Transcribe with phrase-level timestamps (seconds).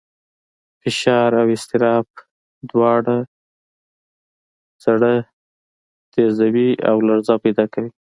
[0.81, 2.07] فشار او اضطراب
[2.69, 3.17] دواړه
[4.83, 5.13] زړه
[6.13, 7.91] تېزوي او لړزه پیدا کوي.